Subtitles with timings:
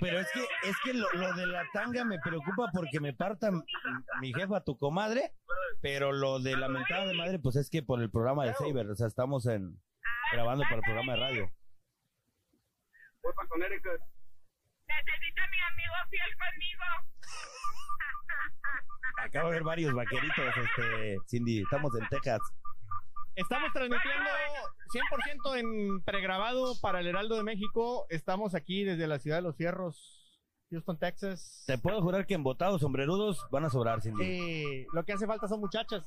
[0.00, 3.50] pero es que, es que lo, lo de la tanga me preocupa porque me parta
[4.20, 5.32] mi jefa, tu comadre,
[5.80, 8.88] pero lo de la mentada de madre, pues es que por el programa de Saber,
[8.90, 9.80] o sea, estamos en,
[10.32, 11.52] grabando para el programa de radio.
[13.22, 14.00] Voy para Connecticut.
[14.86, 16.84] Necesita mi amigo fiel conmigo.
[19.18, 22.40] Acabo de ver varios vaqueritos, este, Cindy, estamos en Texas.
[23.38, 24.30] Estamos transmitiendo
[24.92, 28.04] 100% en pregrabado para el Heraldo de México.
[28.08, 30.42] Estamos aquí desde la ciudad de los Fierros,
[30.72, 31.62] Houston, Texas.
[31.64, 34.24] Te puedo jurar que en botados sombrerudos van a sobrar, Cindy.
[34.24, 36.04] Sí, lo que hace falta son muchachas.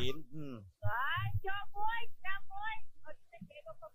[0.00, 3.04] Y, mm, Ay, yo voy, ya voy.
[3.04, 3.90] Ahorita llego con.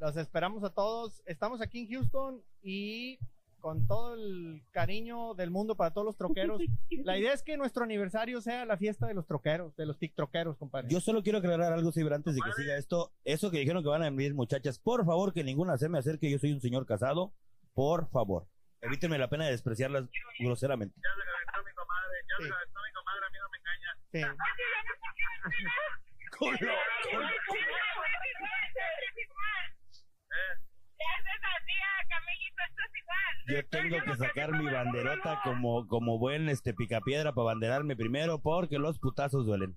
[0.00, 1.22] Los esperamos a todos.
[1.24, 3.18] Estamos aquí en Houston y
[3.60, 6.60] con todo el cariño del mundo para todos los troqueros.
[7.04, 10.56] La idea es que nuestro aniversario sea la fiesta de los troqueros, de los TikTokeros,
[10.56, 10.88] compadre.
[10.90, 13.12] Yo solo quiero aclarar algo, Saber, antes de que siga esto.
[13.24, 16.30] Eso que dijeron que van a venir muchachas, por favor, que ninguna se me acerque,
[16.30, 17.32] yo soy un señor casado.
[17.74, 18.46] Por favor.
[18.80, 20.04] Evítenme la pena de despreciarlas
[20.38, 20.94] groseramente.
[21.02, 23.96] Ya se calentó mi comadre, ya se calentó mi comadre, a mí no me engaña.
[24.12, 24.22] Sí.
[33.48, 38.78] Yo tengo que sacar mi banderota como, como buen este picapiedra para banderarme primero porque
[38.78, 39.76] los putazos duelen.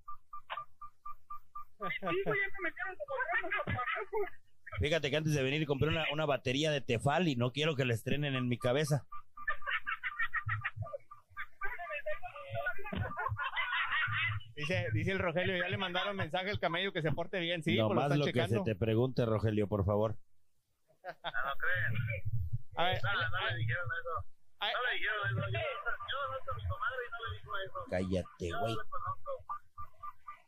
[4.80, 7.86] Fíjate que antes de venir compré una, una batería de Tefal y no quiero que
[7.86, 9.06] la estrenen en mi cabeza.
[14.56, 17.64] Dice, dice el Rogelio, ya le mandaron mensaje al camello que se porte bien.
[17.64, 18.64] Sí, pues lo están lo que checando.
[18.64, 20.18] se te pregunte, Rogelio, por favor.
[21.04, 21.94] Ah, no creen.
[22.78, 24.16] A ver, No, no le dijeron eso.
[24.62, 25.40] No le dijeron eso.
[25.40, 25.60] Yo,
[26.10, 27.80] yo conozco a mi comadre y no le dijo eso.
[27.90, 28.78] Cállate, güey.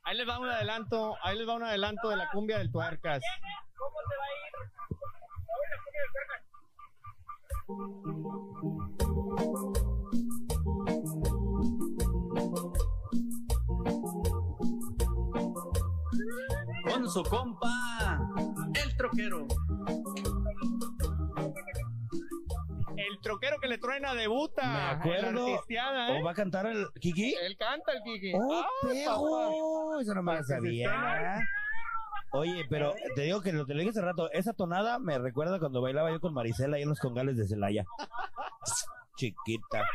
[0.03, 3.23] ahí les va un adelanto, ahí les va un adelanto de la cumbia del tuercas.
[3.75, 4.53] ¿Cómo te va a ir?
[16.83, 18.19] con su compa,
[18.75, 19.47] el troquero.
[23.23, 24.61] Troquero que le truena debuta.
[24.61, 25.27] Me acuerdo.
[25.29, 26.21] en la artisteada, ¿eh?
[26.21, 27.33] ¿O va a cantar el Kiki?
[27.41, 28.33] Él canta el Kiki.
[28.35, 29.97] ¡Oh, Ah!
[30.01, 30.91] Eso no me lo que sabía.
[30.93, 31.47] estén-
[32.35, 35.59] Oye, pero te digo que lo te lo dije hace rato, esa tonada me recuerda
[35.59, 37.85] cuando bailaba yo con Marisela ahí en los congales de Celaya.
[39.17, 39.85] Chiquita.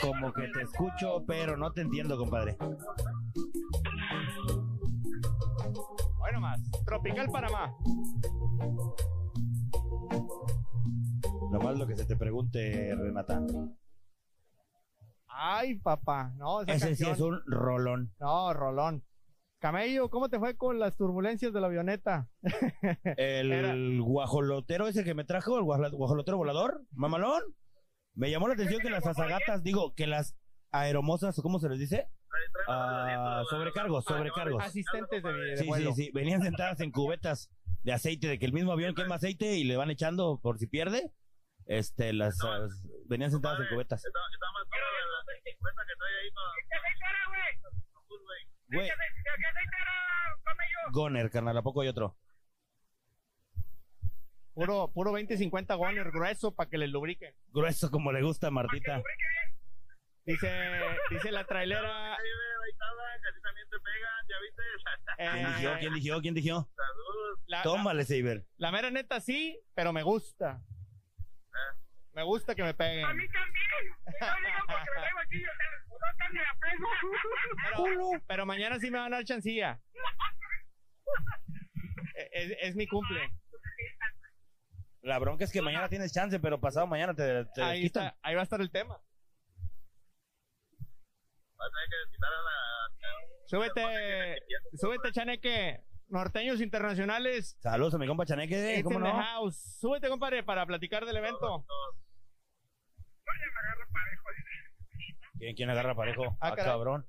[0.00, 2.56] Como que te escucho, pero no te entiendo, compadre.
[6.28, 6.60] Bueno más.
[6.84, 7.74] Tropical Panamá.
[11.50, 13.40] Nomás lo que se te pregunte, Renata.
[15.28, 16.34] Ay, papá.
[16.36, 18.12] No, esa Ese sí canción- es un rolón.
[18.20, 19.04] No, Rolón.
[19.58, 22.28] Camello, ¿cómo te fue con las turbulencias de la avioneta?
[23.16, 23.74] El Era-
[24.04, 27.42] guajolotero ese que me trajo, el guajolotero volador, mamalón.
[28.14, 30.36] Me llamó la atención que las azagatas, digo, que las
[30.70, 32.08] aeromosas, ¿cómo se les dice?
[32.68, 34.62] Ah, sobrecargos, sobrecargos.
[34.62, 35.92] Asistentes de, de Sí, vuelo.
[35.94, 36.10] sí, sí.
[36.12, 37.50] Venían sentadas en cubetas
[37.82, 40.66] de aceite, de que el mismo avión quema aceite y le van echando por si
[40.66, 41.12] pierde.
[41.66, 42.66] Este, las, ah,
[43.06, 44.04] venían sentadas en cubetas.
[44.04, 46.30] Está, está más cara la, la 50 que trae ahí
[47.60, 48.40] con con Full, güey.
[48.70, 48.90] Güey,
[50.92, 52.16] Goner, carnal, ¿a poco hay otro?
[54.54, 57.32] Puro, puro 20-50 goner grueso para que le lubriquen.
[57.52, 59.02] Grueso como le gusta a Martita.
[60.28, 60.50] Dice,
[61.08, 62.12] dice la trailera.
[62.12, 62.86] Ahí, ve, ahí está,
[63.22, 64.62] que a ti también te pegan, ¿ya viste?
[65.16, 65.72] ¿Quién eh, dijo?
[65.80, 66.20] ¿Quién dijo?
[66.20, 66.68] ¿Quién dijo?
[66.76, 67.40] Saludos.
[67.46, 68.44] la, la, Tómale, Saber.
[68.58, 70.60] la mera neta sí, pero me gusta.
[72.12, 73.06] Me gusta que me peguen.
[73.06, 73.94] A mí también.
[74.04, 77.84] Porque me aquí, yo te no te me la pego.
[77.84, 79.80] Pero, pero mañana sí me van a dar chancilla.
[82.14, 83.30] Eh, Es, es mi cumple.
[85.02, 88.08] La bronca es que mañana tienes chance, pero pasado mañana te, te Ahí quitan.
[88.08, 89.00] está, ahí va a estar el tema.
[91.58, 92.52] Vas a tener que quitar a la...
[93.46, 94.42] Súbete,
[94.74, 95.84] súbete, Chaneque.
[96.08, 97.56] Norteños internacionales.
[97.60, 99.12] Saludos a mi compa Chaneque, It's ¿cómo no?
[99.12, 99.78] house.
[99.80, 101.66] Súbete, compadre, para platicar del evento.
[105.38, 106.36] ¿Quién, quién agarra parejo?
[106.40, 107.06] Ah, Ah, cabrón.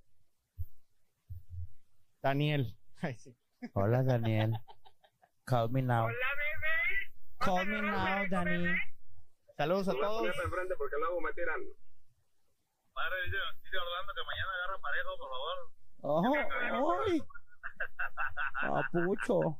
[2.21, 2.77] Daniel.
[3.01, 3.35] Ay, sí.
[3.73, 4.53] Hola, Daniel.
[5.45, 6.05] Call me now.
[6.05, 7.11] Hola, bebé.
[7.39, 8.75] Call me now, Dani.
[9.57, 10.21] Saludos a todos.
[10.21, 11.59] Ponete enfrente porque luego me tiran.
[12.99, 15.57] Padre, dice, dice Orlando que mañana agarra parejo, por favor.
[16.01, 17.23] Oh, ¡Ay!
[18.61, 19.57] Papucho.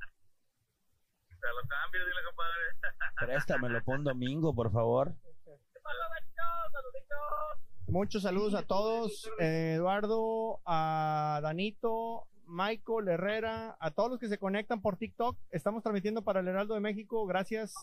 [1.30, 2.62] Te lo cambio, dile, compadre.
[3.20, 5.14] Préstamelo, pon domingo, por favor.
[7.88, 9.30] Muchos saludos a todos.
[9.40, 15.38] eh, Eduardo, a Danito, Michael, Herrera, a todos los que se conectan por TikTok.
[15.50, 17.26] Estamos transmitiendo para el Heraldo de México.
[17.26, 17.74] Gracias.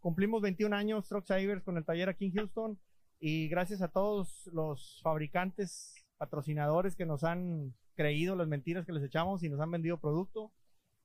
[0.00, 2.78] Cumplimos 21 años Truck Savers con el taller aquí en Houston.
[3.20, 9.04] Y gracias a todos los fabricantes, patrocinadores que nos han creído las mentiras que les
[9.04, 10.52] echamos y nos han vendido producto.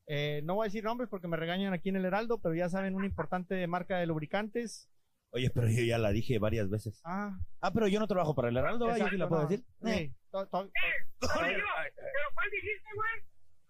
[0.07, 2.69] Eh, no voy a decir nombres porque me regañan aquí en el Heraldo, pero ya
[2.69, 4.89] saben, una importante marca de lubricantes.
[5.31, 7.01] Oye, pero yo ya la dije varias veces.
[7.03, 9.00] Ah, Ah, pero yo no trabajo para el Heraldo, ¿eh?
[9.00, 9.50] yo sí la exacto, puedo no.
[9.50, 9.65] decir.
[9.83, 10.71] Sí, Pero ¿cuál
[12.51, 13.21] dijiste, güey?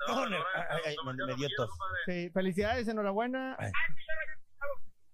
[0.07, 0.37] No, no,
[0.69, 1.69] Ay, ay, no, me- dio tos.
[2.05, 3.55] sí, felicidades, enhorabuena.
[3.57, 3.71] Ay.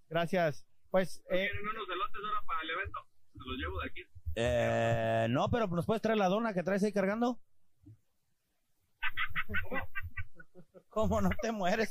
[0.08, 0.66] Gracias.
[0.90, 3.00] Pues, eh, Quieren unos elotes ahora para el evento.
[3.46, 4.02] Los llevo de aquí.
[4.34, 7.38] Eh, no, pero ¿nos puedes traer la dona que traes ahí cargando?
[10.88, 11.88] ¿Cómo no te mueres?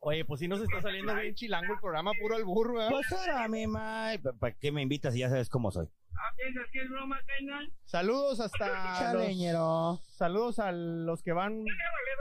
[0.00, 2.88] oye, pues si nos está saliendo bien chilango el programa, puro al burro, ¿eh?
[2.90, 4.12] Pues ahora, mi ma.
[4.38, 5.88] ¿Para qué me invitas si ya sabes cómo soy?
[6.12, 7.72] Ah, ¿piensas que es broma, carnal?
[7.84, 8.66] Saludos hasta
[9.12, 10.00] los, Chaleñero.
[10.08, 11.64] saludos a los que van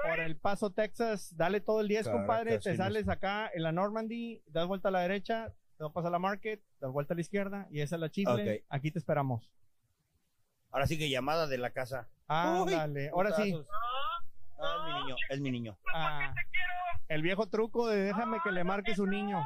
[0.03, 1.35] por el Paso, Texas.
[1.35, 2.59] Dale todo el 10, Caracas, compadre.
[2.59, 6.09] Te sí, sales acá en la Normandy, das vuelta a la derecha, te vas a
[6.09, 8.57] la Market, das vuelta a la izquierda y esa es la Chifle.
[8.57, 8.65] Ok.
[8.69, 9.51] Aquí te esperamos.
[10.71, 12.09] Ahora sí que llamada de la casa.
[12.27, 13.55] Ándale, ahora sí.
[14.61, 15.77] Ah, es mi niño, es mi niño.
[15.93, 16.33] Ah,
[17.07, 19.41] el viejo truco de déjame que le marque su niño.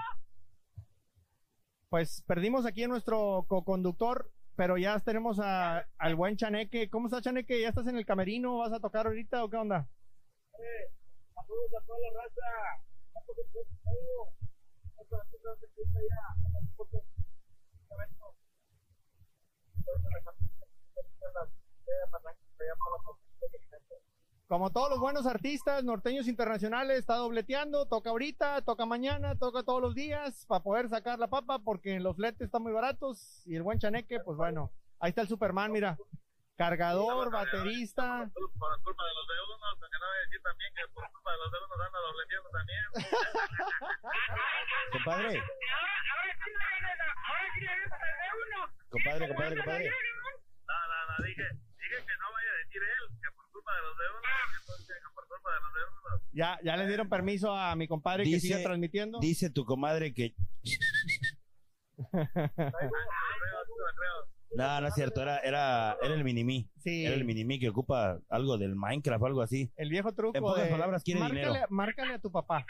[1.89, 6.89] Pues perdimos aquí a nuestro co-conductor, pero ya tenemos a, al buen Chaneque.
[6.89, 7.61] ¿Cómo está Chaneque?
[7.61, 8.57] ¿Ya estás en el camerino?
[8.57, 9.88] ¿Vas a tocar ahorita o qué onda?
[24.53, 29.81] Como todos los buenos artistas norteños internacionales, está dobleteando, toca ahorita, toca mañana, toca todos
[29.81, 33.63] los días para poder sacar la papa porque los fletes están muy baratos y el
[33.63, 35.97] buen Chaneque, pues bueno, ahí está el Superman, mira,
[36.57, 38.29] cargador, baterista.
[38.33, 41.31] Por culpa de los de uno, que no voy a decir también que por culpa
[41.31, 42.85] de los de uno anda dobleteando también.
[44.94, 48.59] Compadre, Ahora, ahora sí me viene la- ahora sí me viene la de uno.
[48.89, 49.89] compadre, compadre, compadre.
[49.89, 51.44] No, no, no, dije,
[51.81, 54.59] dije que no vaya a decir él que por culpa de los de uno, que
[54.67, 56.09] pues, que por culpa de los de uno.
[56.33, 59.19] Ya, ya le dieron permiso a mi compadre que Dice- siga transmitiendo.
[59.19, 60.33] Dice tu comadre que.
[62.13, 62.61] Ah, creo,
[63.97, 64.32] creo.
[64.55, 66.69] No, no es cierto, era, era, era el minimi.
[66.77, 69.71] Sí, Era el minimi que ocupa algo del Minecraft o algo así.
[69.77, 70.38] el viejo truco.
[70.38, 71.65] En pocas de- palabras, quiere márcale, dinero.
[71.69, 72.65] Márcale a tu papá.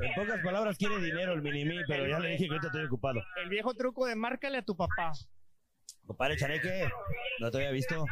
[0.00, 3.20] En pocas palabras quiere dinero el minimi, pero ya le dije que ahorita estoy ocupado.
[3.42, 5.12] El viejo truco de márcale a tu papá.
[6.06, 6.88] Compadre Chaneque,
[7.40, 8.04] no te había visto.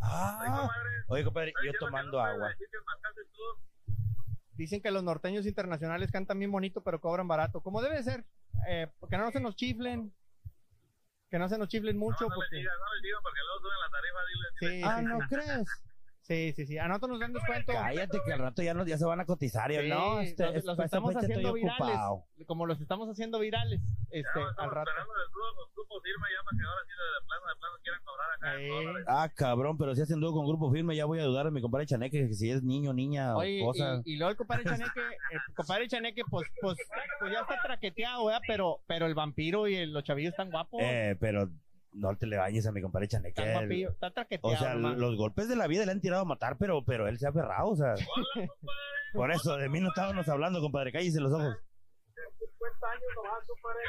[0.00, 0.68] Ah,
[1.08, 2.48] oye, compadre, yo tomando agua.
[2.50, 3.92] Decir que marcaste tú,
[4.56, 7.60] Dicen que los norteños internacionales cantan bien bonito, pero cobran barato.
[7.60, 8.24] Como debe ser.
[8.68, 10.12] Eh, que no se nos chiflen.
[11.30, 12.24] Que no se nos chiflen mucho.
[12.24, 12.56] no, no porque...
[12.56, 14.46] les digas, no les digas porque luego suben la tarifa, dile.
[14.58, 15.26] Sí, Ah, sí, ¿no sí.
[15.34, 15.85] crees?
[16.26, 16.76] Sí, sí, sí.
[16.76, 17.72] A nosotros nos dan descuento.
[17.72, 19.70] Cállate que al rato ya, no, ya se van a cotizar.
[19.70, 21.80] yo, Sí, no, este, los, estamos haciendo virales.
[21.80, 22.24] ocupado.
[22.46, 23.80] Como los estamos haciendo virales.
[24.10, 24.90] Este, Ya, al rato.
[24.90, 27.74] esperando el dúo con grupo firme ya para que ahora sí de plano, de plano
[27.82, 28.68] quieran cobrar acá en Eh.
[28.86, 29.04] dólares.
[29.08, 31.60] Ah, cabrón, pero si hacen dúo con grupo firme, ya voy a dudar a mi
[31.62, 34.02] compadre Chaneque que si es niño, niña Oye, o cosa.
[34.04, 35.00] y, y luego el compadre Chaneque,
[35.30, 36.76] el compadre Chaneque, pues, pues,
[37.20, 38.40] pues ya está traqueteado, ¿verdad?
[38.48, 40.80] Pero, pero el vampiro y el- los chavillos están guapos.
[40.82, 41.48] Eh, pero
[41.96, 43.42] no te le bañes a mi compadre Chaneque.
[44.42, 47.18] O sea, los golpes de la vida le han tirado a matar, pero, pero él
[47.18, 47.94] se ha aferrado, o sea.
[49.14, 51.56] Por eso, de mí no estábamos hablando, compadre, cállese los ojos.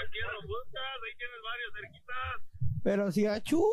[0.05, 2.83] Aquí en los buscas, ahí tienes varios cerquitas.
[2.83, 3.63] Pero si achú.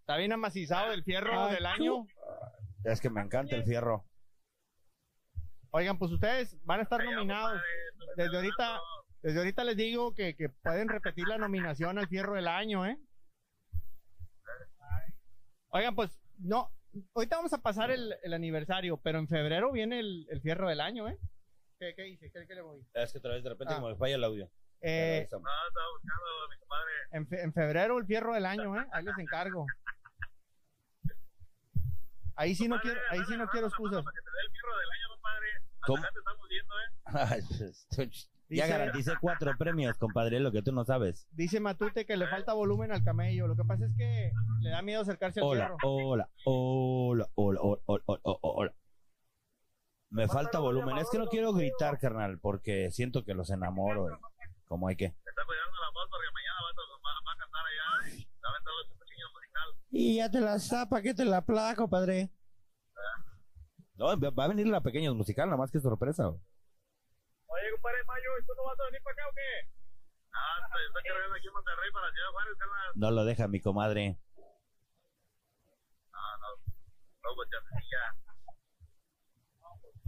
[0.00, 2.06] Está bien amacizado el fierro Ah, del año.
[2.84, 4.06] Es que me encanta el fierro.
[5.70, 7.60] Oigan, pues ustedes van a estar nominados.
[8.16, 8.80] Desde ahorita,
[9.22, 12.96] desde ahorita les digo que, que pueden repetir la nominación al fierro del año, ¿eh?
[15.76, 16.70] Oigan, pues no,
[17.14, 20.80] ahorita vamos a pasar el, el aniversario, pero en febrero viene el, el fierro del
[20.80, 21.18] año, ¿eh?
[21.78, 22.30] ¿Qué, qué dice?
[22.32, 22.86] ¿Qué, qué le voy?
[22.94, 23.76] Es que otra vez de repente Ah.
[23.76, 24.50] como me falla el audio.
[24.80, 26.92] Eh, No, estaba buscando a mi compadre.
[27.12, 28.86] en, fe- en febrero el fierro del año, ¿eh?
[28.92, 29.66] Ahí les encargo.
[32.36, 34.04] Ahí sí no quiero, ahí sí no quiero excusas.
[34.04, 35.48] Para que te dé el fierro del año, compadre.
[35.56, 35.98] Hasta ¿Cómo?
[36.02, 38.12] acá te estamos viendo, ¿eh?
[38.48, 41.26] ya garanticé cuatro premios, compadre, lo que tú no sabes.
[41.32, 43.46] Dice Matute que le falta volumen al camello.
[43.46, 47.82] Lo que pasa es que le da miedo acercarse al Hola, hola, hola, hola, hola,
[47.86, 48.74] hola, hola, hola.
[50.10, 50.98] Me falta volumen.
[50.98, 54.08] Es que no quiero gritar, carnal, porque siento que los enamoro.
[54.08, 55.06] y Como hay que.
[55.06, 58.48] Está cuidando la voz porque mañana va a, va, va a cantar allá y va
[58.48, 59.68] a aventar los pequeños musical.
[59.90, 62.30] Y ya te la zapa, que te la placa, compadre.
[63.96, 66.32] No, va a venir la pequeña musical, nada más que sorpresa.
[67.48, 69.68] Oye, compadre Mayo, ¿y tú no vas a venir para acá o qué?
[70.32, 72.92] Ah, estoy, estoy cargando aquí en Monterrey para la ciudad de Juárez, carnal.
[72.96, 74.18] No lo deja mi comadre.
[76.12, 76.48] Ah, no.
[77.22, 77.58] No, pues ya,
[77.90, 78.14] ya.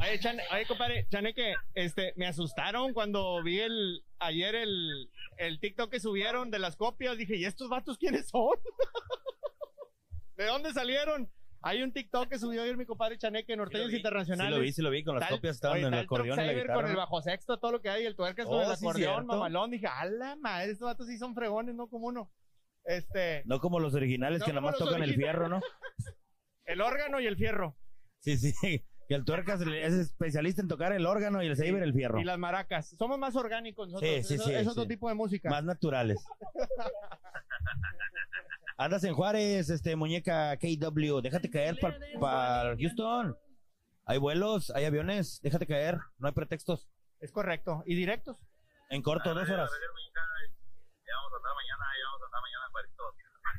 [0.01, 5.91] Oye, Chane- oye, compadre, Chaneque, este, me asustaron cuando vi el, ayer el, el TikTok
[5.91, 7.17] que subieron de las copias.
[7.17, 8.51] Dije, ¿y estos vatos quiénes son?
[10.37, 11.29] ¿De dónde salieron?
[11.61, 14.57] Hay un TikTok que subió ayer mi compadre Chaneque, Norteños Sí Internacionales.
[14.57, 16.53] lo vi, sí lo vi, con las Tal- copias estaban en el acordeón y la
[16.53, 16.75] guitarra.
[16.75, 19.15] Con el bajo sexto, todo lo que hay, el tuercas con Oh, el sí, acordeón,
[19.15, 19.27] cierto.
[19.27, 19.71] mamalón.
[19.71, 22.31] Dije, a la madre, estos vatos sí son fregones, no como uno.
[22.85, 25.61] Este, No como los originales No que nada más tocan el fierro, ¿no?
[26.65, 27.77] el órgano y el fierro.
[28.21, 28.85] Sí, sí.
[29.09, 32.21] Que el tuercas es especialista en tocar el órgano y el saber el fierro.
[32.21, 32.91] Y las maracas.
[32.99, 34.11] Somos más orgánicos nosotros.
[34.19, 34.89] Sí, sí, Eso- sí, Es otro sí.
[34.91, 35.49] tipo de música.
[35.49, 36.23] Más naturales.
[38.81, 41.77] Andas en Juárez, este muñeca KW, déjate caer
[42.21, 43.37] para Houston.
[44.07, 46.89] Hay vuelos, hay aviones, déjate caer, no hay pretextos.
[47.19, 47.83] Es correcto.
[47.87, 48.37] Y directos.
[48.89, 49.69] En corto, dos horas.
[49.69, 53.15] Ya vamos a andar mañana, ya vamos a andar mañana en Juaritos.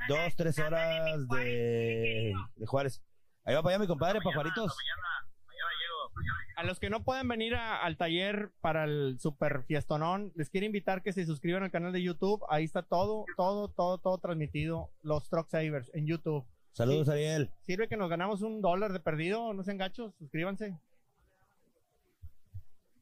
[0.08, 3.04] Dos, tres horas de, de Juárez.
[3.44, 4.74] Ahí va para allá mi compadre, para Juaritos.
[4.74, 5.98] Mañana, mañana llego.
[6.00, 6.09] Mañana
[6.56, 10.66] A los que no puedan venir a- al taller para el super fiestonón, les quiero
[10.66, 12.44] invitar que se suscriban al canal de YouTube.
[12.50, 14.90] Ahí está todo, todo, todo, todo transmitido.
[15.02, 16.46] Los Truck Savers en YouTube.
[16.74, 17.14] Saludos, Sí.
[17.14, 17.50] Ariel.
[17.62, 19.54] Sirve que nos ganamos un dólar de perdido.
[19.54, 20.70] No sean gachos, suscríbanse.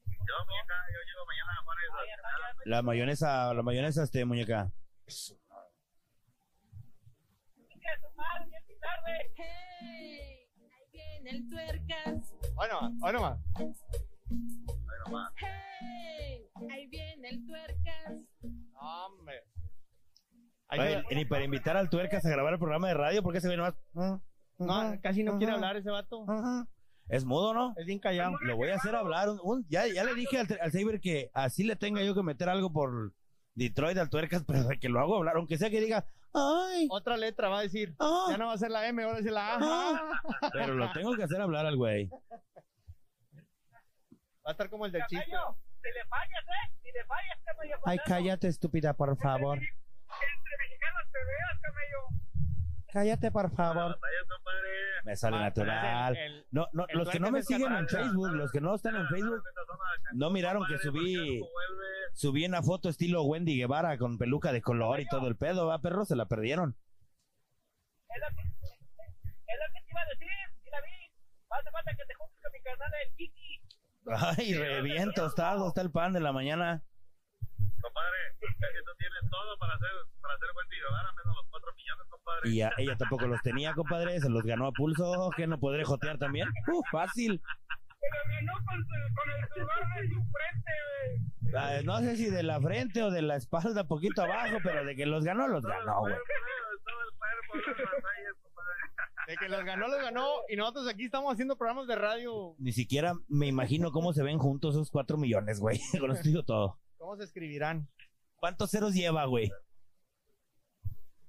[0.06, 1.84] Yo, muñeca, yo llego mañana a Juárez.
[2.64, 4.70] La mayonesa, la mayonesa, este muñeca.
[9.36, 10.37] Hey,
[11.30, 12.34] el tuercas.
[12.54, 13.38] Bueno, bueno, más.
[13.56, 13.66] Ahí
[15.06, 15.32] nomás.
[15.36, 18.14] Hey, ahí viene el tuercas.
[18.74, 19.42] Hombre.
[20.68, 23.40] Ahí Oye, se- ni para invitar al tuercas a grabar el programa de radio, porque
[23.40, 23.74] se ve nomás.
[24.58, 25.56] no, casi no quiere Ajá.
[25.56, 26.26] hablar ese vato.
[27.08, 27.72] Es mudo, ¿no?
[27.78, 28.36] Es bien callado.
[28.42, 29.30] Lo voy a hacer hablar.
[29.30, 32.22] un- un- ya, ya le dije al, al Saber que así le tenga yo que
[32.22, 33.14] meter algo por
[33.54, 36.04] Detroit al tuercas, pero que lo hago hablar, aunque sea que diga,
[36.34, 37.94] ay, Otra letra va a decir.
[37.98, 40.20] ah, Ya no va a ser la M, ahora va a la A.
[40.52, 42.08] pero lo tengo que hacer hablar al güey.
[44.46, 45.26] Va a estar como el del chiste.
[45.26, 45.30] Si
[45.92, 46.72] le fallas, ¿eh?
[46.82, 47.76] Si le fallas, camello.
[47.84, 49.58] Ay, cállate, estúpida, por favor.
[49.58, 51.98] Entre mexicanos te veas, camello.
[52.92, 53.98] Cállate, por favor.
[55.04, 56.16] Me sale Ah, natural.
[56.16, 57.88] el- el- No, no, el los que no me siguen en.
[57.88, 59.42] Facebook, los que no están en Facebook,
[60.14, 61.42] no miraron que subí,
[62.18, 65.80] subí una foto estilo Wendy Guevara con peluca de color y todo el pedo, va,
[65.80, 66.76] perro, se la perdieron.
[68.08, 70.28] Es lo que, es lo que te iba a decir.
[70.64, 71.12] Sí la vi.
[71.48, 73.60] Hace falta que te juntes con mi carnal el Kiki.
[74.10, 76.82] Ay, re bien tostado está el pan de la mañana.
[77.80, 81.70] Compadre, es que tú tienes todo para hacer, para hacer buen Guevara, menos los 4
[81.76, 82.50] millones, compadre.
[82.50, 85.84] Y ya- ella tampoco los tenía, compadre, se los ganó a pulso, que no podré
[85.84, 86.48] jotear también.
[86.66, 87.40] Uh, fácil.
[88.00, 91.54] Pero ganó con, su- con el sudor de su frente, güey.
[91.56, 94.94] Ah, no sé si de la frente o de la espalda, poquito abajo, pero de
[94.94, 96.14] que los ganó, los ganó, güey.
[99.26, 100.26] De que los ganó, los ganó.
[100.48, 102.54] Y nosotros aquí estamos haciendo programas de radio.
[102.58, 105.78] Ni siquiera me imagino cómo se ven juntos esos cuatro millones, güey.
[106.00, 106.78] Con eso digo todo.
[106.96, 107.88] ¿Cómo se escribirán?
[108.36, 109.48] ¿Cuántos ceros lleva, güey?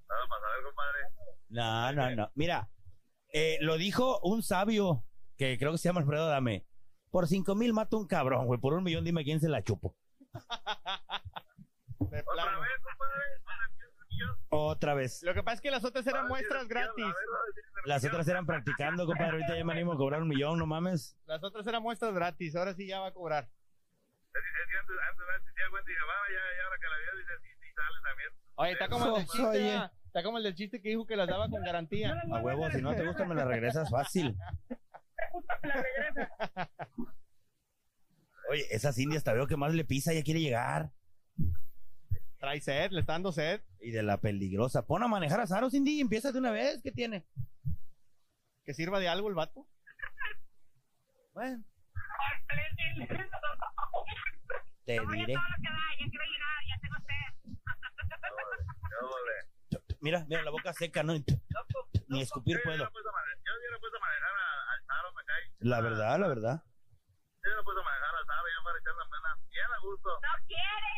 [0.08, 1.00] Nada más a ver, compadre.
[1.50, 2.32] No, no, no.
[2.36, 2.70] Mira,
[3.34, 5.04] eh, lo dijo un sabio
[5.40, 6.66] que creo que se llama Alfredo Dame.
[7.10, 8.60] Por cinco mil mato un cabrón, güey.
[8.60, 9.96] Por un millón dime quién se la chupo.
[12.00, 12.60] De Otra plano.
[12.62, 13.26] vez, compadre.
[13.44, 14.38] Con el 15 millones.
[14.50, 15.24] Otra vez.
[15.24, 17.06] Lo que pasa es que las otras eran A muestras gratis.
[17.86, 19.32] Las otras eran practicando, compadre.
[19.32, 21.18] Ahorita ya me animo a cobrar un millón, no mames.
[21.26, 22.56] Las otras eran muestras gratis.
[22.56, 23.50] Ahora sí ya va a cobrar.
[28.56, 29.48] Oye, está como el del chiste.
[29.48, 29.80] oye.
[30.06, 32.20] Está como el del chiste que dijo que las daba con garantía.
[32.34, 34.36] A huevo, si no te gusta me la regresas fácil.
[38.50, 40.92] Oye, esas indias te veo que más le pisa, ya quiere llegar.
[42.40, 43.62] Trae sed, le está dando sed.
[43.82, 44.86] Y de la peligrosa.
[44.88, 46.82] Pon a manejar a Saro, Cindy, empieza de una vez.
[46.82, 47.26] ¿Qué tiene?
[48.66, 49.68] Que sirva de algo el vato.
[51.34, 51.64] Bueno,
[54.86, 55.26] te diré.
[55.28, 55.38] que da,
[56.00, 57.32] ya quiero llegar, ya tengo sed.
[58.90, 59.36] Yo, vale.
[60.02, 62.78] Mira, mira la boca seca, no ni escupir puedo.
[62.78, 65.19] yo hubiera puesto a manejar a- al Saro, me cae.
[65.60, 66.64] La verdad, la verdad.
[67.44, 67.50] Yo
[67.84, 69.36] manejar para.
[69.50, 70.10] Bien a gusto.
[70.10, 70.92] No quiere,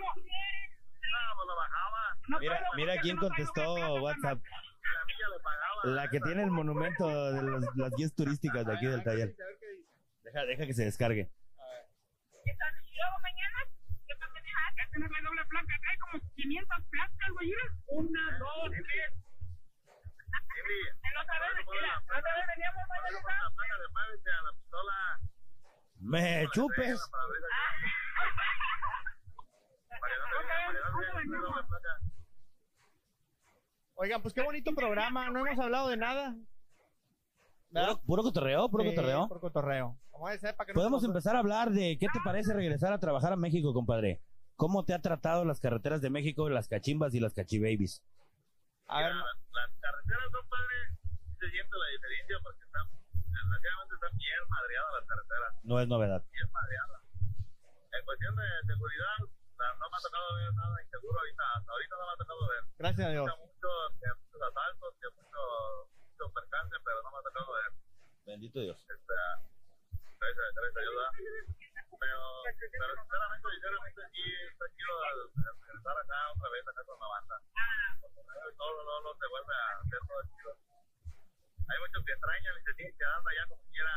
[0.00, 0.68] no quiere.
[1.02, 2.16] No, pues lo bajaba.
[2.28, 4.40] No Mira, puedo, mira quién no contestó WhatsApp.
[4.42, 5.84] La milla le pagaba.
[5.84, 9.34] La que tiene el monumento de los- las guías turísticas de aquí del taller.
[10.22, 11.30] Deja, deja que se descargue.
[14.96, 15.74] La doble placa.
[15.74, 17.52] Acá hay como 500 placas, güey.
[17.88, 19.25] Una, dos, tres.
[25.98, 27.00] Me chupes.
[33.94, 36.36] Oigan, pues qué bonito programa, no hemos hablado de nada.
[37.70, 39.28] Puro, puro cotorreo, puro Sí, cotorreo.
[39.28, 39.98] Por cotorreo.
[40.10, 43.36] Como para que Podemos empezar a hablar de qué te parece regresar a trabajar a
[43.36, 44.22] México, compadre.
[44.54, 48.02] ¿Cómo te ha tratado las carreteras de México, las cachimbas y las cachibabies?
[48.88, 50.86] A ver, Mira, las carreteras son padres,
[51.40, 52.86] se siente la diferencia porque están,
[53.34, 56.22] desgraciadamente están bien madreadas las carreteras, No es novedad.
[56.30, 57.02] bien madreadas.
[57.92, 62.04] En cuestión de seguridad, no me ha tocado ver nada inseguro ahorita, hasta ahorita no
[62.06, 62.62] me ha tocado ver.
[62.78, 63.26] gracias a Dios.
[63.26, 63.70] Mucho,
[64.22, 65.40] muchos asaltos, mucho,
[66.06, 67.70] mucho percance, pero no me ha tocado ver.
[68.26, 68.78] Bendito Dios.
[68.86, 69.14] Este,
[70.20, 71.12] gracias, gracias a Dios, ¿verdad?
[71.96, 77.08] Pero, pero sinceramente, sí, está chido al, al regresar acá otra vez, acá con la
[77.08, 77.36] banda.
[78.00, 80.50] Todo, todo, todo se vuelve a hacer todo chido.
[81.66, 83.94] Hay muchos que extrañan y se siguen quedando allá como quiera.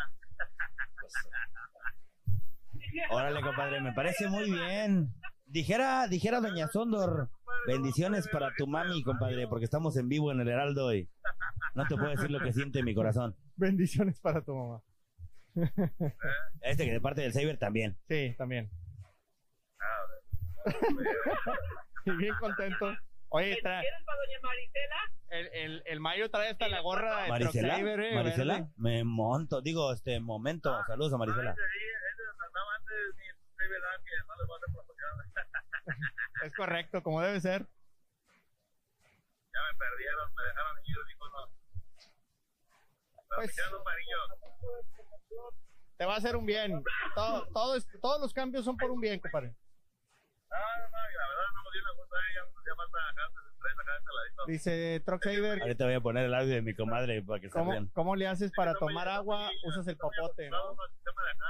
[3.11, 5.13] Órale, compadre, me parece muy bien.
[5.45, 7.29] Dijera, dijera Doña Sondor,
[7.65, 11.09] bendiciones para tu mami, compadre, porque estamos en vivo en el Heraldo y
[11.73, 13.35] no te puedo decir lo que siente mi corazón.
[13.55, 14.81] Bendiciones para tu mamá.
[16.61, 17.97] Este que de parte del Saber también.
[18.07, 18.69] Sí, también.
[22.05, 22.93] Y bien contento.
[23.29, 24.95] Oye, tra- ¿Quieres para doña Marisela?
[25.29, 28.69] el, el, el Mayo trae hasta la gorra de Marisela, Saver, eh, Marisela, verde.
[28.77, 31.51] me monto, digo, este momento, saludos a Marisela.
[31.51, 31.55] Ah,
[33.59, 35.31] voy a hacer promoción.
[36.45, 37.61] Es correcto, como debe ser.
[39.53, 41.51] Ya me perdieron, me dejaron ir, dijo no.
[43.35, 44.17] Pues- amarillo.
[45.97, 46.81] Te va a hacer un bien.
[47.13, 49.49] Todo, todo es- todos los cambios son por un bien, compadre.
[49.49, 53.23] No, no, la verdad no me dio una cosa a ella, no hacía falta acá,
[53.81, 54.45] acá ladito.
[54.47, 57.53] Dice Truck Saver, Ahorita voy a poner el audio de mi comadre para que se
[57.53, 57.87] ¿cómo, vean.
[57.93, 59.51] ¿cómo le haces para tomar agua?
[59.65, 60.73] Usas el popote, ¿no?
[60.75, 61.45] No, el sistema de acá.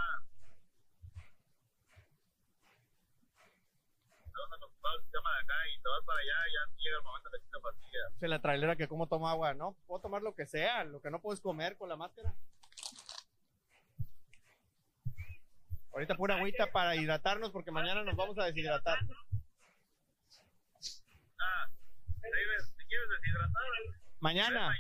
[4.33, 6.97] No, no, no, el sistema de acá y te vas para allá y ya llega
[6.97, 7.99] el momento que te pastilla.
[8.13, 9.53] Dice la trailera que cómo toma agua.
[9.53, 12.33] No, puedo tomar lo que sea, lo que no puedes comer con la máscara.
[15.99, 18.99] Ahorita pura agüita para hidratarnos porque mañana nos vamos a deshidratar.
[21.37, 21.67] Ah,
[22.21, 23.63] quieres deshidratar,
[24.21, 24.73] Mañana.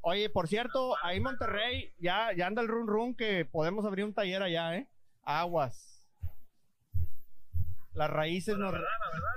[0.00, 4.06] Oye, por cierto, ahí en Monterrey ya, ya anda el run run que podemos abrir
[4.06, 4.88] un taller allá, ¿eh?
[5.22, 6.02] Aguas.
[7.92, 8.72] Las raíces nos...
[8.72, 9.34] La verdad, la verdad,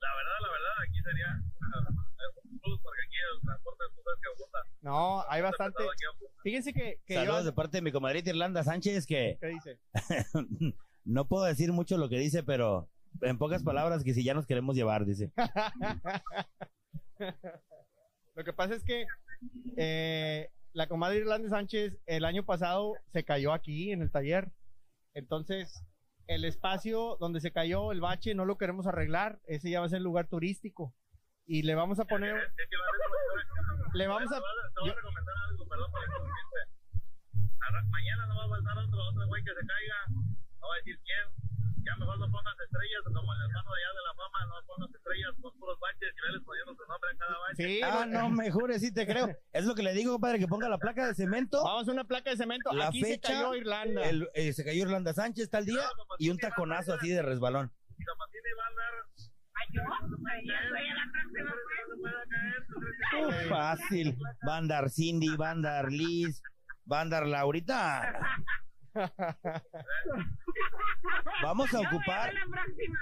[0.00, 1.51] la verdad, la verdad, aquí sería
[4.80, 5.82] No, hay bastante...
[6.42, 7.44] Fíjense que, que Saludos yo...
[7.46, 9.78] de parte de mi comadrita Irlanda Sánchez que ¿Qué dice?
[11.04, 12.88] no puedo decir mucho lo que dice, pero
[13.20, 15.32] en pocas palabras que si ya nos queremos llevar, dice.
[18.34, 19.04] Lo que pasa es que
[19.76, 24.50] eh, la comadre Irlanda Sánchez el año pasado se cayó aquí en el taller.
[25.14, 25.84] Entonces,
[26.26, 29.40] el espacio donde se cayó el bache no lo queremos arreglar.
[29.46, 30.94] Ese ya va a ser lugar turístico.
[31.46, 32.36] Y le vamos a poner...
[32.36, 33.00] Es que va a ser
[33.76, 34.36] como- Le vamos a...
[34.36, 36.60] Te voy yo- a recomendar algo, perdón por interrumpirte.
[37.90, 39.98] Mañana no va a faltar otro, otro güey que se caiga.
[40.60, 41.26] No va a decir quién.
[41.84, 44.94] Ya mejor no pongas estrellas, como el hermano de allá de la fama, no pongas
[44.94, 47.54] estrellas, pon puros baches y veles poniendo su nombre en cada bache.
[47.56, 49.28] Sí, Ah, no, me jure, sí te creo.
[49.52, 51.62] Es lo que le digo, compadre, que ponga la placa de cemento.
[51.64, 52.72] Vamos a una placa de cemento.
[52.72, 54.02] La Aquí se fecha, cayó Irlanda.
[54.08, 55.82] El- eh, se cayó Irlanda Sánchez tal día
[56.18, 57.72] y un taconazo así de resbalón.
[57.98, 59.06] Y Zapatini va a a la
[59.72, 60.44] próxima vez.
[60.44, 64.18] No se puede caer, ¿tú crees que- Uf, fácil.
[64.48, 66.42] Va a andar Cindy, va a andar Liz,
[66.90, 68.12] va a andar Laurita.
[71.42, 72.32] Vamos a ocupar,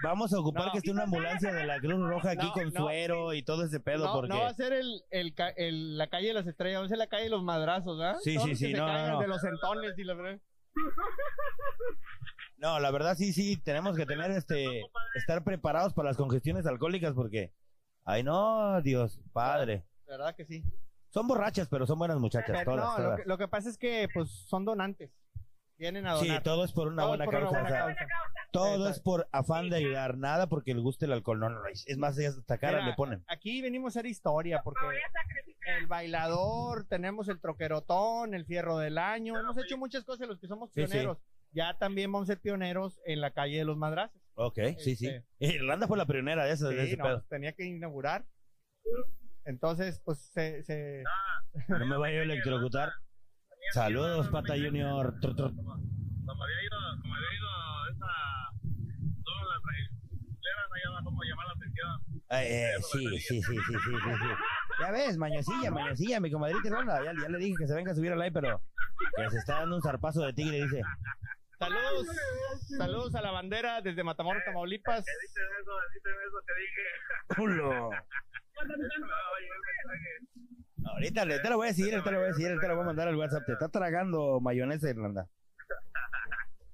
[0.04, 0.72] vamos a ocupar No.
[0.72, 2.80] que esté una ambulancia de la Cruz Roja aquí No, con no.
[2.80, 6.06] suero y todo ese pedo No, porque no va a ser el, el, el- la
[6.08, 8.18] calle de las estrellas, va a ser la calle de los madrazos, ¿verdad?
[8.22, 9.20] Sí, Todos sí, los que sí, se no, no, caigan no.
[9.20, 10.40] De los entones y la verdad.
[12.60, 14.82] No, la verdad sí, sí, tenemos que tener este,
[15.14, 17.52] estar preparados para las congestiones alcohólicas porque,
[18.04, 19.84] ay no, Dios, padre.
[20.06, 20.64] De verdad que sí.
[21.08, 23.20] Son borrachas, pero son buenas muchachas, Pero todas, no, lo todas.
[23.20, 25.10] que, lo que pasa es que pues son donantes.
[25.76, 26.42] Vienen a Sí, donar.
[26.42, 27.60] todo es por una buena por causa.
[27.62, 27.96] buena.
[28.52, 28.90] Todo Exacto.
[28.90, 31.40] es por afán de ayudar, nada porque le guste el alcohol.
[31.40, 33.24] No, no, es es más, ellas hasta cara Mira, le ponen.
[33.28, 34.84] Aquí venimos a hacer historia porque
[35.78, 40.48] el bailador, tenemos el troquerotón, el fierro del año, hemos hecho muchas cosas los que
[40.48, 40.98] somos Sí, sí.
[41.52, 44.20] Ya también vamos a ser pioneros en la calle de los madrazos.
[44.34, 45.06] Ok, sí, sí.
[45.08, 47.16] Este- Irlanda fue la pionera de eso, de Sí, ese no, pedo.
[47.18, 48.24] pues, tenía que inaugurar.
[49.44, 51.02] Entonces, pues se, se-
[51.68, 52.92] No me vaya a electrocutar.
[53.72, 55.18] Saludos, Pata Junior.
[55.20, 55.54] Tru, tru.
[55.54, 55.72] Como
[56.44, 57.48] había ido, como había ido
[57.92, 58.06] esa,
[59.24, 62.00] toda la trailera me llama cómo llamar la atención.
[62.30, 64.28] Eh, eh, sí, sí, sí, sí, sí, sí, sí.
[64.80, 67.04] Ya ves, mañosilla, mañosilla, mi comadrita Irlanda.
[67.04, 68.62] Ya, ya le dije que se venga a subir al live, pero
[69.16, 70.80] que se está dando un zarpazo de tigre, dice.
[71.60, 72.06] Saludos,
[72.78, 75.04] saludos a la bandera desde Matamoros, Tamaulipas.
[75.04, 76.82] Que dicen eso, dicen eso que dije.
[77.36, 77.90] Culo.
[80.92, 82.82] Ahorita, le- te lo voy a decir, ahorita le voy a decir, ahorita le voy
[82.82, 83.44] a mandar al WhatsApp.
[83.46, 85.28] Te está tragando mayonesa, Irlanda.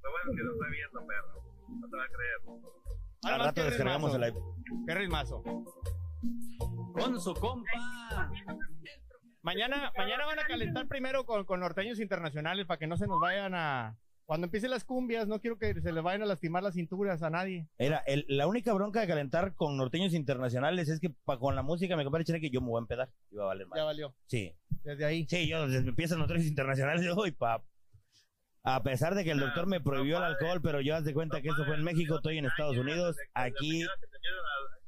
[0.03, 1.43] Lo bueno es que no estoy viendo, perro.
[1.81, 3.35] No te va a creer.
[3.35, 4.39] Al rato descargamos el live.
[4.87, 5.43] Qué ritmazo.
[6.95, 8.31] Con su compa.
[9.43, 13.21] Mañana, mañana van a calentar primero con, con norteños internacionales para que no se nos
[13.21, 13.97] vayan a.
[14.27, 17.31] Cuando empiecen las cumbias, no quiero que se les vayan a lastimar las cinturas a
[17.31, 17.69] nadie.
[17.79, 21.63] Era el- la única bronca de calentar con norteños internacionales es que pa- con la
[21.63, 23.09] música, mi compadre Chile, que yo me voy a empedar.
[23.31, 24.15] Iba a valer Ya valió.
[24.27, 25.27] Sí, Desde ahí.
[25.31, 27.63] sí, yo desde que empiezan norteños internacionales, yo voy pa.
[28.65, 31.41] A pesar de que el doctor me prohibió el alcohol, pero yo haz de cuenta
[31.41, 33.87] que eso fue en México, estoy en Estados Unidos, aquí,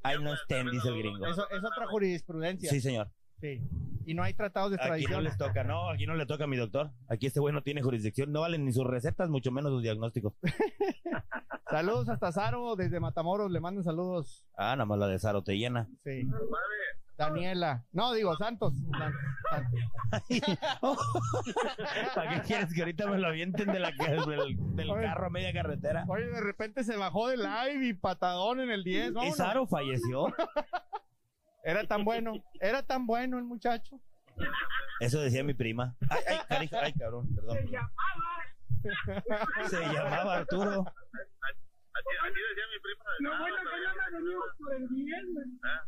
[0.03, 1.25] ahí no estén, dice el gringo.
[1.25, 2.69] Eso es otra jurisprudencia.
[2.69, 3.09] Sí, señor.
[3.39, 3.61] Sí.
[4.09, 5.23] Y no hay tratados de Aquí no extradición.
[5.23, 6.89] les toca, no, aquí no le toca a mi doctor.
[7.09, 10.33] Aquí este güey no tiene jurisdicción, no valen ni sus recetas, mucho menos sus diagnósticos.
[11.69, 14.43] Saludos hasta Zaro, desde Matamoros, le mandan saludos.
[14.57, 15.87] Ah, nada más la de Saro te llena.
[16.03, 16.27] Sí.
[17.17, 17.85] Daniela.
[17.91, 18.73] No, digo, Santos.
[18.97, 19.13] San-
[19.51, 19.79] Santos.
[22.15, 25.03] ¿Para qué quieres que ahorita me lo avienten de la, del, del Oye.
[25.03, 26.05] carro a media carretera?
[26.07, 29.09] Oye, de repente se bajó del live y patadón en el 10.
[29.09, 29.37] ¿Y vámonos.
[29.37, 30.33] Saro falleció?
[31.69, 34.01] Era tan bueno, era tan bueno el muchacho.
[34.99, 35.95] Eso decía mi prima.
[36.09, 37.57] Ay, ay, carijo, ay, cabrón, perdón.
[37.57, 37.91] perdón.
[39.69, 40.81] Se llamaba Arturo.
[40.81, 44.11] Así, así decía mi prima de Saro, bueno pero que ya no no la se
[44.15, 45.45] venimos por el bien, güey.
[45.45, 45.79] ¿Eh?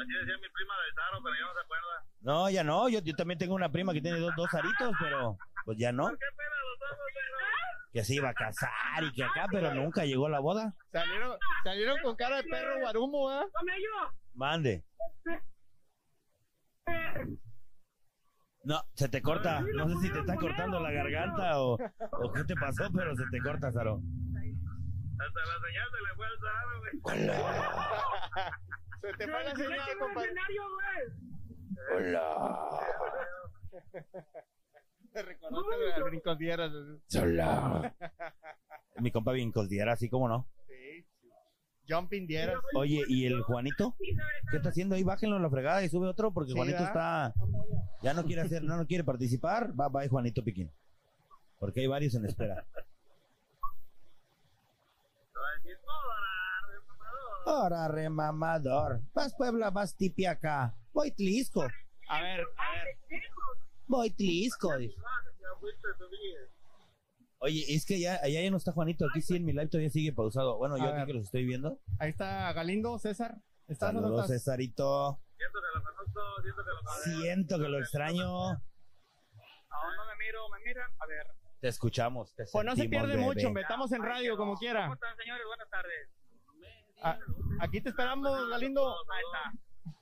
[0.00, 1.94] Así decía mi prima de Saro, pero ya no se acuerda.
[2.20, 5.36] No, ya no, yo, yo también tengo una prima que tiene dos, dos aritos, pero
[5.66, 6.08] pues ya no.
[6.08, 7.36] ¿Qué pena los ojos, pero?
[7.96, 10.74] Que se iba a casar y que acá, pero nunca llegó la boda.
[10.92, 14.12] Salieron, salieron con cara de perro guarumo, ellos.
[14.34, 14.84] Mande.
[18.64, 19.62] No, se te corta.
[19.62, 21.78] No sé si te está cortando la garganta o,
[22.20, 24.02] o qué te pasó, pero se te corta, Saro.
[25.18, 26.92] Hasta la señal se le fue al Saro, güey.
[29.00, 30.34] Se te fue la Se señal, compadre.
[31.94, 32.36] Hola.
[35.16, 36.70] Te reconoce al Brincos Dieras.
[37.18, 37.94] Hola.
[39.00, 40.46] Mi compa bien cosdiera, así como no.
[40.68, 41.06] Sí.
[41.88, 42.58] Jumping Dieras.
[42.74, 43.96] Oye, ¿y el Juanito?
[44.50, 45.04] ¿Qué está haciendo ahí?
[45.04, 47.32] Bájenlo a la fregada y sube otro porque Sí, Juanito ¿verdad?
[47.32, 47.34] está...
[48.02, 49.72] Ya no quiere hacer, no, no quiere participar.
[49.78, 50.70] Va, va, Juanito Piquín.
[51.58, 52.66] Porque hay varios en espera.
[57.46, 59.00] Ahora, remamador.
[59.14, 60.74] Vas Puebla, vas tipi acá.
[60.92, 61.62] Voy Tlisco.
[62.08, 63.26] A ver, a ver.
[63.86, 64.76] Voy Tlisco.
[64.78, 64.92] vida.
[67.38, 69.06] Oye, es que ya, allá ya no está Juanito.
[69.08, 70.56] Aquí sí en mi live todavía sigue pausado.
[70.56, 71.06] Bueno, yo A aquí ver.
[71.06, 71.78] que los estoy viendo.
[71.98, 73.36] Ahí está Galindo, César.
[73.68, 74.38] ¿Estás o no Saludos, estás?
[74.42, 75.20] Cesarito.
[75.36, 77.02] Siento que lo conozco, siento que lo conozco.
[77.20, 78.26] Siento que lo extraño.
[78.48, 80.90] Aún no me miro, me miran.
[80.98, 81.26] A ver.
[81.60, 82.34] Te escuchamos.
[82.34, 83.34] Te Pues no se sentimos, pierde bebé.
[83.34, 84.82] mucho, metamos en radio como quiera.
[84.82, 85.44] ¿Cómo están, señores?
[85.46, 86.08] Buenas tardes.
[87.02, 87.18] Ah,
[87.60, 88.88] aquí te esperamos, Galindo.
[88.90, 89.92] Ahí está.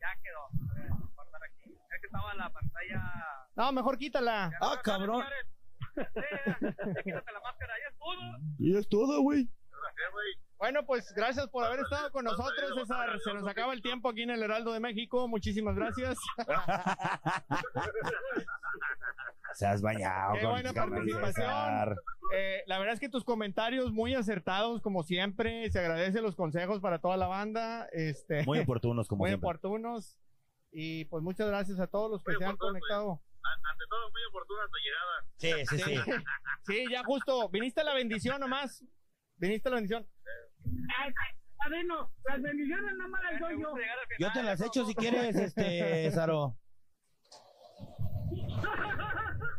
[0.00, 0.70] Ya quedó.
[0.70, 0.90] A ver,
[2.00, 3.02] que estaba la pantalla.
[3.56, 4.50] No, mejor quítala.
[4.60, 5.24] Ah, cabrón.
[5.96, 8.38] Sí, ya quítate la máscara, ya es todo.
[8.58, 9.48] Y es todo, güey.
[10.58, 13.18] Bueno, pues gracias por haber estado con nosotros, César.
[13.24, 15.26] Se nos acaba el tiempo aquí en el Heraldo de México.
[15.26, 16.18] Muchísimas gracias.
[19.54, 20.34] Se has bañado.
[20.34, 21.96] Qué con buena participación.
[22.34, 25.68] Eh, la verdad es que tus comentarios muy acertados, como siempre.
[25.70, 27.88] Se agradece los consejos para toda la banda.
[27.92, 29.48] Este, Muy oportunos, como muy siempre.
[29.48, 30.18] oportunos.
[30.72, 33.22] Y pues muchas gracias a todos los que Muy se han oportuno, conectado.
[33.42, 35.66] An- Ante todo, muy oportuna tu llegada.
[35.66, 35.94] Sí, sí, sí.
[36.66, 37.48] Sí, ya justo.
[37.48, 38.84] Viniste a la bendición nomás.
[39.36, 40.06] Viniste a la bendición.
[40.98, 41.12] Ay,
[41.66, 43.74] Adeno, las bendiciones no me las doy yo.
[44.18, 46.56] Yo te las echo si quieres, este, Saro.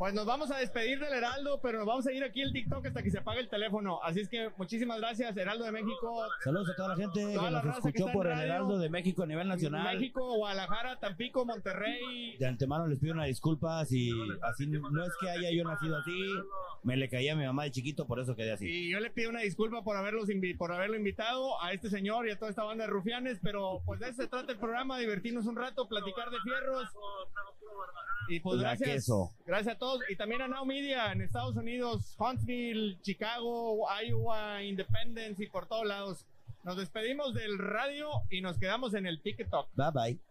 [0.02, 2.88] Pues nos vamos a despedir del Heraldo, pero nos vamos a ir aquí el TikTok
[2.88, 4.02] hasta que se apague el teléfono.
[4.02, 7.52] Así es que muchísimas gracias, Heraldo de México, Saludos a toda la gente Toda que
[7.52, 8.40] la nos que escuchó por el.
[8.40, 9.96] Heraldo de México a nivel nacional.
[9.96, 12.36] México, Guadalajara, Tampico, Monterrey.
[12.40, 14.10] De antemano les pido una disculpa si
[14.42, 16.34] así no es que haya yo nacido así,
[16.82, 18.68] me le caía a mi mamá de chiquito, por eso quedé así.
[18.68, 22.32] Y yo le pido una disculpa por haberlos por haberlo invitado a este señor y
[22.32, 25.46] a toda esta banda de rufianes, pero pues de eso se trata el programa, divertirnos
[25.46, 26.90] un rato, platicar de fierros.
[28.30, 28.90] Y pues La gracias.
[28.90, 29.30] queso.
[29.46, 29.91] Gracias a todos.
[30.10, 35.86] Y también a Now Media en Estados Unidos, Huntsville, Chicago, Iowa, Independence y por todos
[35.86, 36.26] lados.
[36.64, 39.70] Nos despedimos del radio y nos quedamos en el TikTok.
[39.76, 40.31] Bye bye.